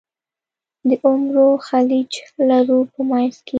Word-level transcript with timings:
د 0.87 0.89
عمرو 1.07 1.47
خلیج 1.67 2.11
لرو 2.49 2.79
په 2.91 2.99
منځ 3.09 3.33
کې. 3.45 3.49